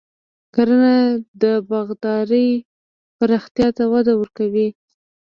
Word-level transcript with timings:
کرنه 0.53 0.95
د 1.41 1.43
باغدارۍ 1.69 2.49
پراختیا 3.17 3.67
ته 3.77 3.83
وده 3.93 4.13
ورکوي. 4.17 4.67